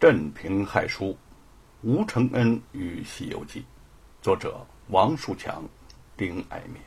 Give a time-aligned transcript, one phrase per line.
[0.00, 1.18] 镇平害书，
[1.82, 3.60] 吴承恩与《西游记》，
[4.22, 5.64] 作者王树强、
[6.16, 6.80] 丁爱民。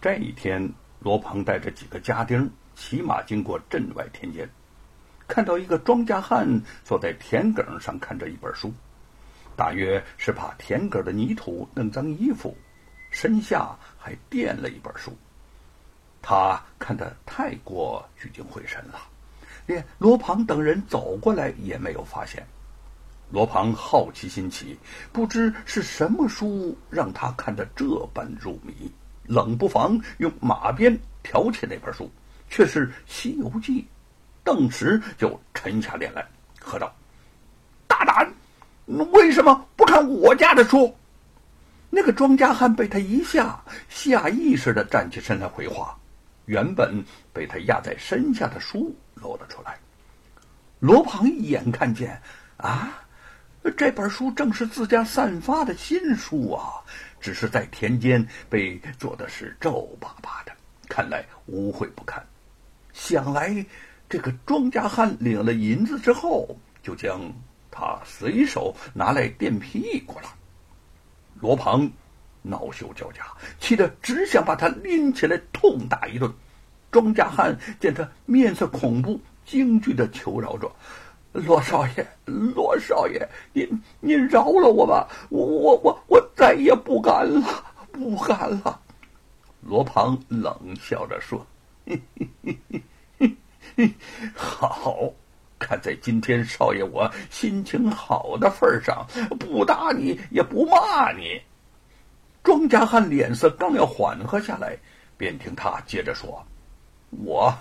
[0.00, 4.48] 这一天，罗鹏带着几个家丁骑马经过镇外田间，
[5.28, 6.48] 看到一个庄稼汉
[6.82, 8.72] 坐在田埂上看着一本书，
[9.54, 12.56] 大约是把田埂的泥土弄脏衣服，
[13.10, 15.14] 身下还垫了一本书。
[16.22, 18.98] 他看得太过聚精会神了。
[19.66, 22.46] 连罗庞等人走过来也没有发现。
[23.30, 24.76] 罗庞好奇心起，
[25.12, 28.90] 不知是什么书让他看得这般入迷，
[29.24, 32.10] 冷不防用马鞭挑起那本书，
[32.48, 33.82] 却是《西游记》，
[34.42, 36.26] 顿时就沉下脸来，
[36.60, 36.92] 喝道
[37.86, 38.28] ：“大胆！
[39.12, 40.92] 为什么不看我家的书？”
[41.88, 45.96] 那个庄稼汉被他一吓，下意识的站起身来回话。
[46.50, 49.78] 原本被他压在身下的书露了出来。
[50.80, 52.20] 罗庞一眼看见，
[52.56, 53.04] 啊，
[53.76, 56.82] 这本书正是自家散发的新书啊！
[57.20, 60.50] 只是在田间被做的是皱巴巴的，
[60.88, 62.20] 看来污秽不堪。
[62.92, 63.64] 想来
[64.08, 67.32] 这个庄稼汉领了银子之后，就将
[67.70, 70.34] 他随手拿来垫屁股了。
[71.40, 71.88] 罗庞。
[72.42, 73.22] 恼羞交加，
[73.58, 76.32] 气得只想把他拎起来痛打一顿。
[76.90, 80.70] 庄稼汉见他面色恐怖，惊惧的求饶着
[81.30, 85.06] ：“罗少爷，罗少爷，您您饶了我吧！
[85.28, 88.80] 我我我我再也不敢了，不敢了。”
[89.62, 91.46] 罗庞冷笑着说
[94.34, 95.12] ：“好，
[95.58, 99.06] 看在今天少爷我心情好的份上，
[99.38, 101.40] 不打你也不骂你。”
[102.42, 104.76] 庄稼汉脸色刚要缓和下来，
[105.16, 106.42] 便听他接着说
[107.22, 107.54] ：“我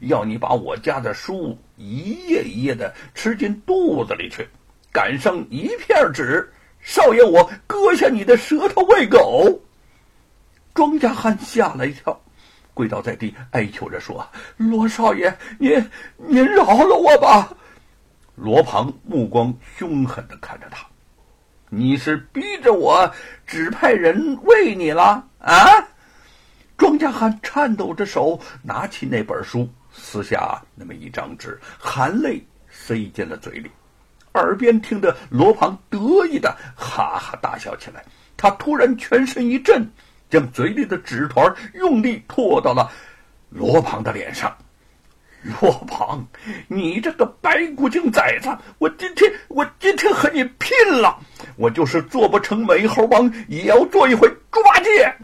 [0.00, 4.48] 要你把我家的书一页一页的吃进肚子里去，
[4.92, 6.48] 赶上一片纸，
[6.80, 9.60] 少爷我割下你的舌头喂狗。”
[10.72, 12.20] 庄稼汉吓了一跳，
[12.74, 14.24] 跪倒在地，哀求着说
[14.56, 17.56] ：“罗少爷，您您饶了我吧！”
[18.36, 20.86] 罗庞目光凶狠的看着他。
[21.68, 23.12] 你是逼着我
[23.46, 25.88] 指派人喂你了啊？
[26.76, 33.70] 庄稼汉颤抖着手拿起那本书，撕下那么一张纸，含泪塞进了嘴里，
[34.34, 38.04] 耳边听着罗庞得意的哈哈大笑起来。
[38.36, 39.90] 他突然全身一震，
[40.28, 42.90] 将嘴里的纸团用力拖到了
[43.48, 44.54] 罗庞的脸上。
[45.46, 46.26] 罗庞，
[46.66, 48.48] 你这个白骨精崽子！
[48.78, 50.70] 我今天，我今天和你拼
[51.00, 51.18] 了！
[51.56, 55.14] 我就是做不成美猴王，也要做一回猪八戒！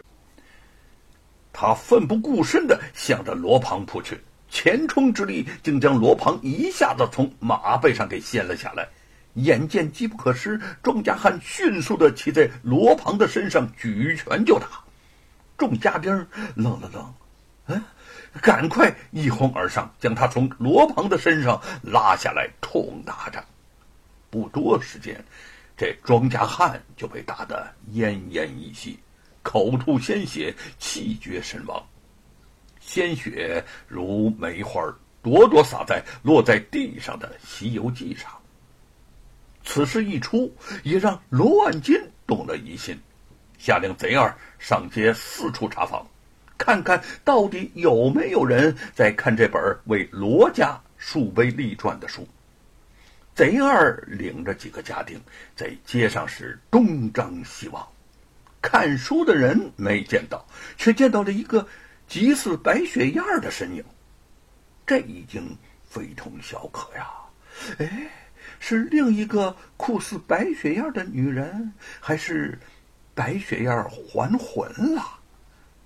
[1.51, 4.19] 他奋不顾身的向着罗庞扑去，
[4.49, 8.87] 前冲之力竟将罗庞一下子从马背上给掀了下来。
[9.33, 14.67] 眼见机不可失，庄稼汉迅速的骑在罗庞的身上，举拳就打。
[15.57, 16.11] 众家丁
[16.55, 17.13] 愣了愣，
[17.67, 17.83] 嗯。
[18.41, 23.43] 赶快一哄而上，将他从罗庞的身上拉下来，痛打着。
[24.29, 25.23] 不多时间，
[25.77, 28.99] 这庄稼汉就被打得奄奄一息，
[29.43, 31.81] 口吐鲜血，气绝身亡。
[32.79, 34.81] 鲜血如梅花，
[35.21, 38.29] 朵朵洒在落在地上的《西游记》上。
[39.63, 41.95] 此事一出，也让罗万金
[42.27, 42.99] 动了疑心，
[43.57, 46.05] 下令贼儿上街四处查访。
[46.57, 52.27] 看看到底有没有人在看这本为罗家树碑立传的书。
[53.35, 55.19] 贼二领着几个家丁
[55.55, 57.87] 在街上是东张西望，
[58.61, 60.45] 看书的人没见到，
[60.77, 61.67] 却见到了一个
[62.07, 63.83] 极似白雪燕的身影。
[64.85, 65.57] 这已经
[65.89, 67.09] 非同小可呀！
[67.79, 68.07] 哎，
[68.59, 72.59] 是另一个酷似白雪燕的女人，还是
[73.15, 75.19] 白雪燕还魂了？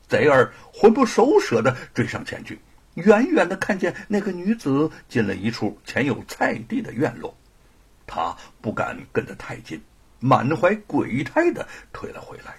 [0.08, 2.60] 贼儿魂不守舍的追上前去，
[2.96, 7.36] 远远的看见那个女子进了一处前有菜地的院落，
[8.06, 9.82] 他不敢跟得太近，
[10.20, 12.56] 满怀鬼胎的退了回来。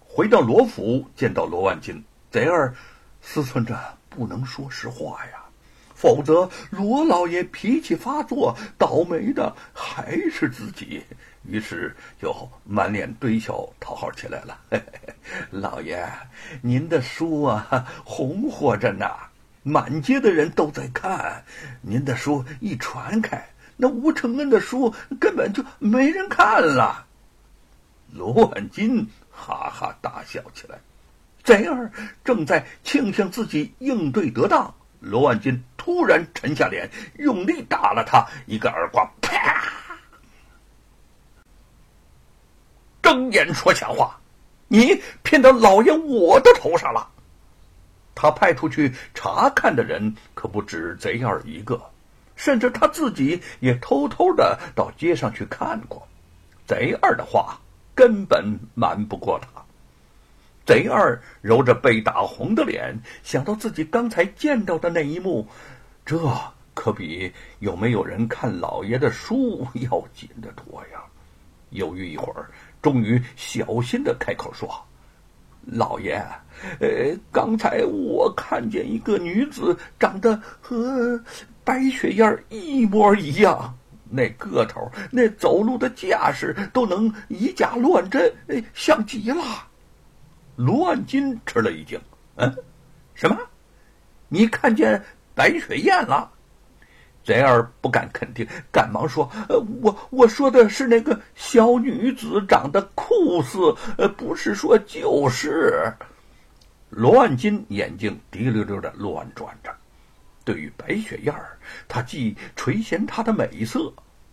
[0.00, 2.74] 回到罗府，见到罗万金，贼儿
[3.20, 5.44] 思忖着不能说实话呀，
[5.94, 11.02] 否则罗老爷脾气发作，倒霉的还是自己。
[11.46, 14.58] 于是就满脸堆笑讨好起来了。
[15.50, 16.06] 老爷，
[16.62, 19.06] 您的书啊，红火着呢，
[19.62, 21.44] 满街的人都在看。
[21.82, 23.46] 您的书一传开，
[23.76, 27.06] 那吴承恩的书根本就没人看了。
[28.12, 30.78] 罗万金哈哈大笑起来。
[31.42, 31.92] 贼儿
[32.24, 36.88] 正在庆幸自己应对得当，罗万金突然沉下脸，
[37.18, 39.43] 用力打了他一个耳光，啪！
[43.04, 44.18] 睁眼说瞎话，
[44.66, 47.10] 你骗到老爷我的头上了。
[48.14, 51.78] 他派出去查看的人可不止贼二一个，
[52.34, 56.08] 甚至他自己也偷偷的到街上去看过。
[56.66, 57.60] 贼二的话
[57.94, 59.48] 根本瞒不过他。
[60.64, 65.46] 贼二揉着被打红的脸，想到自己刚才见到的那一幕，
[66.06, 66.18] 这
[66.72, 71.04] 可比有没有人看老爷的书 要紧得多呀！
[71.74, 72.50] 犹豫一会儿，
[72.80, 74.68] 终于小心的开口说
[75.66, 76.14] ：“老爷，
[76.80, 81.20] 呃，刚才我看见一个女子，长得和
[81.64, 83.76] 白雪燕一模一样，
[84.08, 88.32] 那个头，那走路的架势，都能以假乱真，
[88.72, 89.42] 像极了。”
[90.56, 92.00] 罗万金吃了一惊，
[92.36, 92.56] 嗯，
[93.14, 93.36] 什么？
[94.28, 95.02] 你看见
[95.34, 96.30] 白雪燕了？
[97.24, 103.58] 贼儿不敢肯定，赶忙说：“呃，我我说的是那个小女子，长得酷似，
[103.96, 105.92] 呃，不是说就是。”
[106.90, 109.74] 罗万金眼睛滴溜溜的乱转着，
[110.44, 113.92] 对于白雪燕儿，他既垂涎她的美色，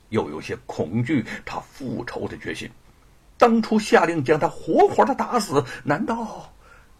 [0.09, 2.69] 又有些恐惧她复仇的决心。
[3.37, 6.47] 当初下令将他活活的打死，难道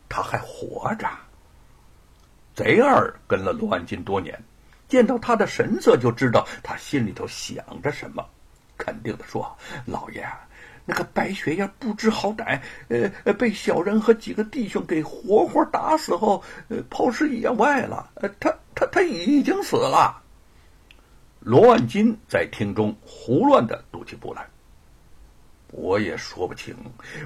[0.10, 1.08] 他还活着？
[2.56, 4.44] 贼二跟了罗万金多年，
[4.92, 8.28] 见到他的神色就知道他心里头想着什么，
[8.78, 9.58] 肯定的说
[9.88, 10.30] ：“老爷，
[10.86, 12.60] 那个白雪燕不知好歹，
[12.90, 18.12] 呃，被小人和几个弟兄给活活打死后，呃，抛尸野外了。
[18.16, 20.22] 呃，他他他已经死了。”
[21.40, 24.46] 罗万金在厅中胡乱的踱起步来。
[25.72, 26.76] 我也说不清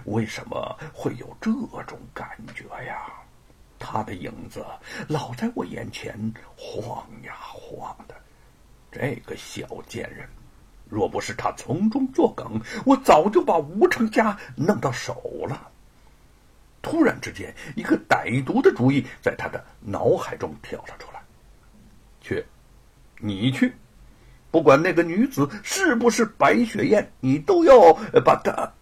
[0.04, 1.52] 为什么会有这
[1.88, 3.08] 种感觉呀，
[3.96, 4.66] 他的影子
[5.08, 6.14] 老在我眼前
[6.58, 8.16] 晃呀晃的。
[8.92, 10.28] 这个小贱人，
[10.90, 15.14] 若不是他从中作梗，我早就把吴成家弄到手
[15.48, 15.70] 了。
[16.82, 21.22] 突然之间，一个歹毒的主意在他的脑海中跳了出来：
[22.20, 22.46] 去，
[23.20, 23.74] 你去。
[24.52, 27.94] 不管那个女子是不是白雪燕，你都要
[28.26, 28.74] 把她。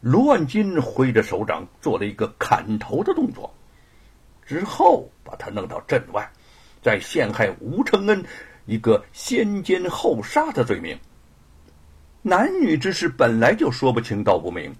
[0.00, 3.52] 罗万金挥着手掌做了一个砍头的动作，
[4.48, 6.26] 之后把他弄到镇外，
[6.82, 8.24] 再陷害吴承恩
[8.64, 10.98] 一个先奸后杀的罪名。
[12.22, 14.74] 男女之事本来就说不清道不明，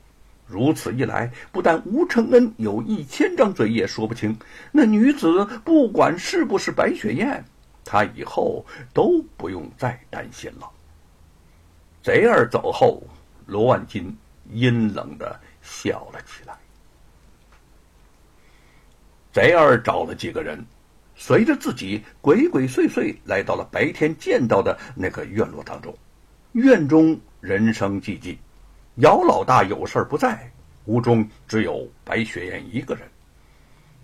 [0.47, 4.35] 如此一来，不但吴承恩有一千张嘴也说不清，
[4.73, 7.45] 那女子不管是不是白雪燕。
[7.85, 10.67] 他以后都不用再担心了。
[12.03, 13.03] 贼儿走后，
[13.45, 14.17] 罗万金
[14.51, 16.55] 阴冷的笑了起来。
[19.33, 20.65] 贼儿找了几个人，
[21.17, 25.97] 随着自己鬼鬼祟祟来到了白天见到的那个院落当中。
[26.53, 28.37] 院中人声寂寂，
[28.97, 30.51] 姚老大有事不在，
[30.87, 33.07] 屋中只有白雪燕一个人。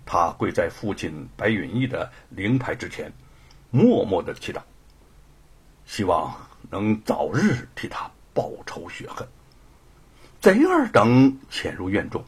[0.05, 3.11] 他跪在父亲白允义的灵牌之前。
[3.71, 4.61] 默默的祈祷，
[5.85, 6.33] 希望
[6.69, 9.27] 能早日替他报仇雪恨。
[10.39, 12.23] 贼二等潜入院中，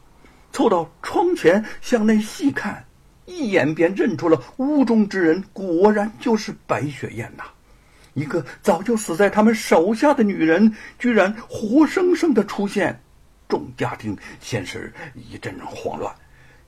[0.52, 2.84] 凑到窗前向内细看，
[3.28, 7.44] 一眼便认出了屋中之人，果然就是白雪燕呐！
[8.14, 12.98] 一个早就死在他们手下的女人，居然活生生的出现。
[13.46, 16.14] 众家丁先是一阵慌乱，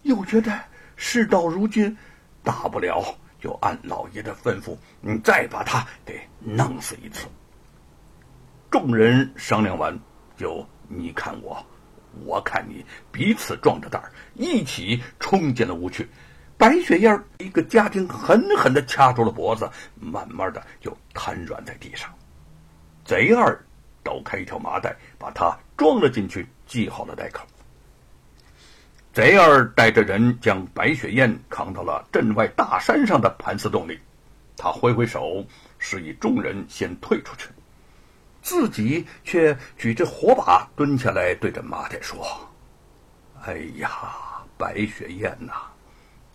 [0.02, 0.52] 又觉得
[0.97, 1.97] 事到如今，
[2.45, 3.02] 大不了。
[3.40, 7.26] 就按老爷的吩咐，你再把他给弄死一次。
[8.71, 9.99] 众人商量完，
[10.37, 11.57] 就你看我，
[12.26, 16.07] 我看你，彼此壮着胆儿，一起冲进了屋去。
[16.61, 22.14] 白雪燕一个家丁狠狠的掐住了脖子，慢慢的就瘫软在地上。
[23.02, 23.59] 贼二
[24.05, 27.47] 抖开一条麻袋，把他装了进去，系好了袋口。
[29.14, 33.99] 贼二带着人将白雪燕扛到了镇外大山上的盘丝洞里，
[34.55, 35.43] 他挥挥手
[35.79, 37.49] 示意众人先退出去，
[38.43, 42.23] 自己却举着火把蹲下来，对着麻袋说
[43.47, 43.90] ：“哎呀，
[44.59, 45.55] 白雪燕呐，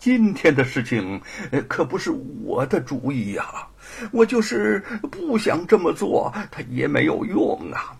[0.06, 1.20] 今天的事情
[1.66, 2.12] 可不是
[2.44, 3.66] 我的主意呀，
[4.12, 7.92] 我就是不想这么做，他也没有用啊。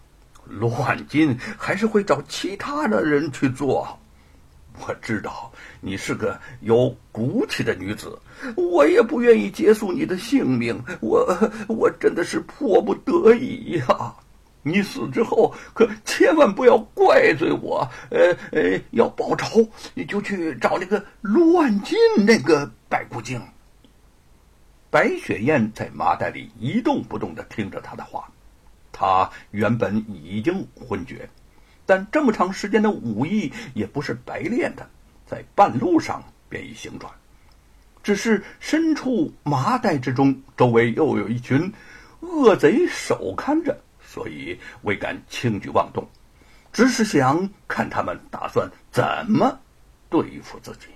[0.45, 3.99] 罗万金还是会找其他的人去做。”
[4.87, 8.17] 我知道你是个有骨气的女子，
[8.55, 10.81] 我也不愿意结束你的性命。
[11.01, 11.27] 我
[11.67, 14.15] 我真的是迫不得已呀！
[14.66, 17.88] 你死之后可千万不要怪罪我。
[18.11, 21.96] 呃呃，要报仇，你就去找那个罗万金
[22.26, 23.40] 那个白骨精。
[24.90, 28.28] 白雪燕在麻袋里一动不动地听着他的话。
[28.90, 31.28] 他原本已经昏厥，
[31.85, 34.88] 但这么长时间的武艺也不是白练的，
[35.26, 37.12] 在半路上便已醒转。
[38.02, 41.73] 只是身处麻袋之中，周围又有一群
[42.20, 43.78] 恶贼守看着，
[44.16, 46.08] 所以未敢轻举妄动，
[46.73, 49.61] 只是想看他们打算怎么
[50.08, 50.87] 对付自己。